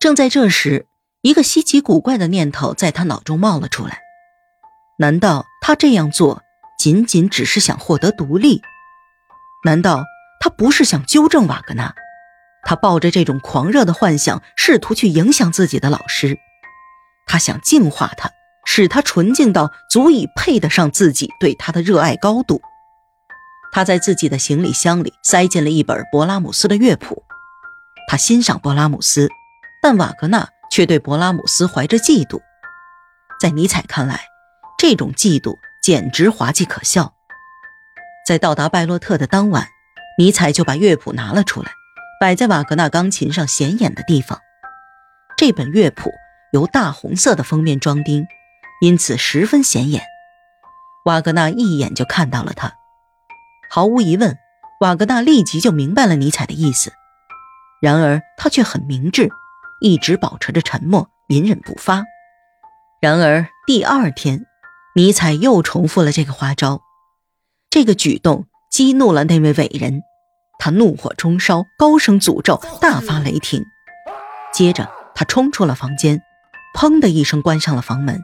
[0.00, 0.86] 正在这时，
[1.20, 4.00] 一个稀奇古怪的念头在他脑中冒了出来：
[4.98, 6.42] 难道他这样做
[6.78, 8.62] 仅仅只是想获得独立？
[9.62, 10.04] 难道
[10.40, 11.94] 他不是想纠正瓦格纳？
[12.64, 16.38] 他抱着这种狂热的幻想，试图去影响自己的老师。
[17.26, 18.30] 他想净化他，
[18.64, 22.62] 使他纯净到足以配得上自己对他的热爱高度。
[23.70, 27.22] 他在自己的行李箱里塞进了一本勃拉姆斯的乐谱。
[28.08, 29.28] 他欣赏勃拉姆斯，
[29.82, 32.40] 但瓦格纳却对勃拉姆斯怀着嫉妒。
[33.40, 34.26] 在尼采看来，
[34.78, 37.14] 这种嫉妒简直滑稽可笑。
[38.26, 39.66] 在到达拜洛特的当晚，
[40.18, 41.72] 尼采就把乐谱拿了出来，
[42.20, 44.38] 摆在瓦格纳钢琴上显眼的地方。
[45.36, 46.12] 这本乐谱
[46.52, 48.26] 由大红色的封面装订，
[48.82, 50.04] 因此十分显眼。
[51.06, 52.74] 瓦格纳一眼就看到了它。
[53.70, 54.36] 毫无疑问，
[54.80, 56.92] 瓦格纳立即就明白了尼采的意思。
[57.80, 59.30] 然而他却很明智，
[59.80, 62.04] 一直保持着沉默，隐忍不发。
[63.00, 64.44] 然而第二天，
[64.94, 66.80] 尼采又重复了这个花招。
[67.70, 70.02] 这个举动激怒了那位伟人，
[70.58, 73.64] 他怒火中烧，高声诅咒，大发雷霆。
[74.52, 76.20] 接着他冲出了房间，
[76.76, 78.20] 砰的一声关上了房门。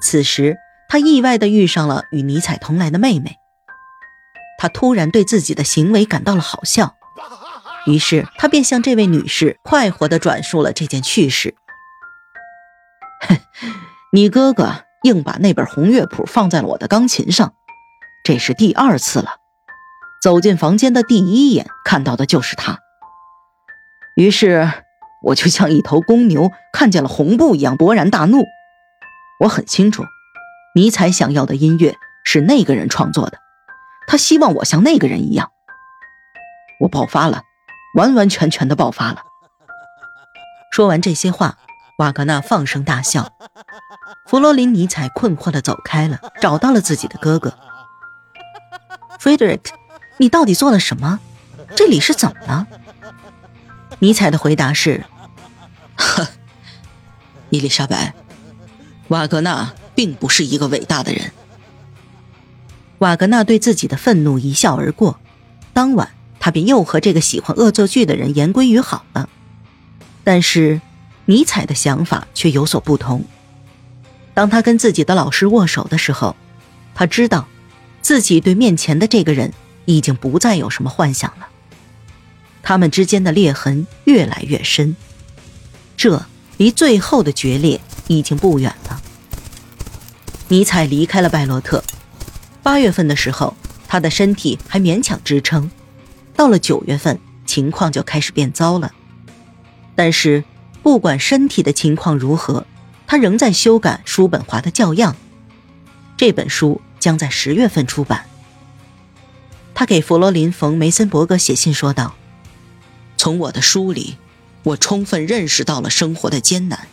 [0.00, 0.56] 此时
[0.88, 3.36] 他意外地遇上了与尼采同来的妹妹。
[4.58, 6.96] 他突然对自己的行为感到了好笑，
[7.88, 11.54] 于是他便向这位女士快活地转述了这件趣事。
[13.26, 13.38] 哼，
[14.12, 17.54] 你哥哥硬把那本红乐谱放在了我的钢琴上，
[18.22, 19.36] 这是第二次了。
[20.20, 22.80] 走进房间的第一眼看到的就是他，
[24.16, 24.70] 于是
[25.22, 28.44] 我就像一头公牛看见了红布一样勃然大怒。
[29.40, 30.04] 我很清楚，
[30.74, 33.38] 尼采想要的音乐是那个人创作的。
[34.06, 35.52] 他希望我像那个人一样，
[36.80, 37.44] 我爆发了，
[37.94, 39.22] 完完全全的爆发了。
[40.70, 41.58] 说完这些话，
[41.98, 43.32] 瓦格纳放声大笑。
[44.26, 47.58] 弗罗林尼采困惑的走开了，找到了自己的哥哥。
[49.18, 49.70] Frederick，
[50.18, 51.18] 你到底做了什么？
[51.74, 52.66] 这里是怎么了？
[53.98, 55.04] 尼采的回答是：
[55.96, 56.28] 呵，
[57.50, 58.14] 伊丽莎白，
[59.08, 61.32] 瓦格纳并不是一个伟大的人。
[62.98, 65.18] 瓦格纳对自己的愤怒一笑而过，
[65.72, 66.10] 当晚
[66.40, 69.28] 他便又和这个喜欢恶作剧的人言归于好了。
[70.24, 70.80] 但是，
[71.24, 73.24] 尼采的想法却有所不同。
[74.34, 76.36] 当他跟自己的老师握手的时候，
[76.94, 77.48] 他知道，
[78.02, 79.52] 自己对面前的这个人
[79.84, 81.48] 已经不再有什么幻想了。
[82.62, 84.94] 他们之间的裂痕越来越深，
[85.96, 86.26] 这
[86.58, 89.00] 离最后的决裂已经不远了。
[90.48, 91.82] 尼采离开了拜洛特。
[92.62, 93.56] 八月份的时候，
[93.86, 95.70] 他的身体还勉强支撑，
[96.38, 98.92] 到了九月份，情况就开始变糟了。
[99.96, 100.44] 但是，
[100.84, 102.64] 不管身体的情况如何，
[103.08, 105.16] 他仍在修改叔本华的教样。
[106.16, 108.26] 这本书将在十月份出版。
[109.74, 112.14] 他给弗罗林·冯·梅森伯格写信说道
[113.18, 114.16] ：“从我的书里，
[114.62, 116.86] 我充分认识到了生活的艰难。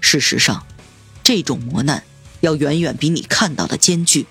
[0.00, 0.66] 事实上，
[1.22, 2.02] 这种磨难
[2.40, 4.26] 要远远比你看到的艰巨。”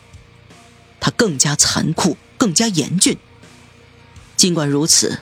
[0.99, 3.17] 它更加残酷，更加严峻。
[4.39, 5.19] 尽管如此，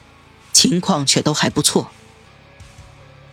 [0.54, 1.90] 情况却都还不错。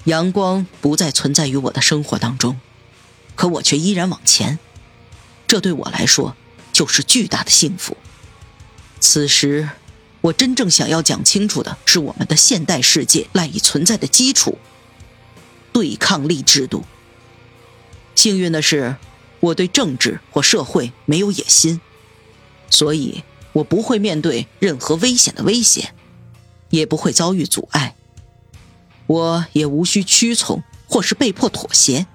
[0.05, 2.59] 阳光不再存在于我的生活当中，
[3.37, 4.59] 可我却依然往前。
[5.47, 6.37] 这对我来说
[6.72, 7.99] 就是巨大的幸福。
[8.99, 9.69] 此时，
[10.22, 14.56] 我真正想要讲清楚的是我们的现代世界赖以存在的基础——
[15.71, 16.84] 对抗力制度。
[18.15, 18.97] 幸运的是，
[19.41, 21.83] 我对政治或社会没有野心。
[22.71, 23.22] 所以，
[23.54, 25.94] 我不会面对任何危险的威胁，
[26.69, 27.97] 也不会遭遇阻碍。
[29.06, 32.06] 我也无需屈从或是被迫妥协。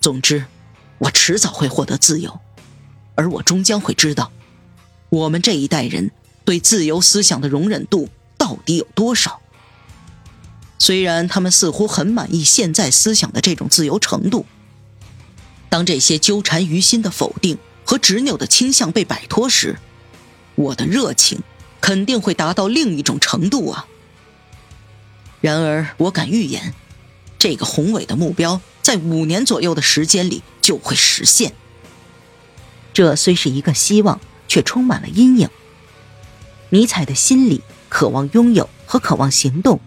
[0.00, 0.44] 总之，
[0.98, 2.38] 我迟早会获得自由，
[3.14, 4.30] 而我终将会知道，
[5.08, 6.10] 我们这一代人
[6.44, 9.40] 对自由思想的容忍度到底有多少。
[10.78, 14.44] 虽然他们似乎很满意现在思想的这种自由程度，
[15.68, 17.58] 当这些纠缠于心的否定。
[17.88, 19.78] 和执拗的倾向被摆脱时，
[20.56, 21.38] 我的热情
[21.80, 23.86] 肯定会达到另一种程度啊！
[25.40, 26.74] 然而，我敢预言，
[27.38, 31.52] 这个宏伟的目标在五年左右的时间里就会实现。
[32.92, 34.18] 这虽是一个希望，
[34.48, 35.48] 却充满了阴影。
[36.70, 39.78] 尼采的心里渴望拥有和渴望行动，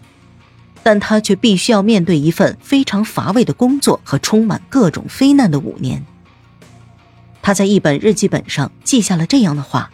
[0.82, 6.06] 但他却必须要面对一份非常乏味的工作和充满各种非难的五年。
[7.42, 9.90] 他在一本日记本上记下了这样的话：“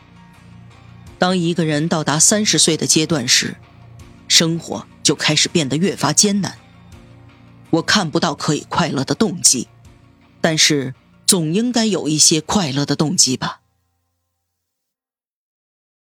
[1.18, 3.56] 当一个人到达三十岁的阶段时，
[4.28, 6.58] 生活就开始变得越发艰难。
[7.70, 9.68] 我看不到可以快乐的动机，
[10.40, 10.94] 但是
[11.26, 13.60] 总应该有一些快乐的动机吧。